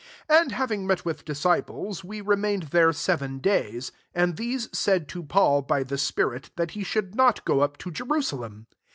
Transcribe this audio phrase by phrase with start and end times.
[0.29, 5.21] 4 And having met with disciples we remained there seven days: and these said to
[5.21, 8.65] Paul by the spirit, that he should not go up to Jerusalem.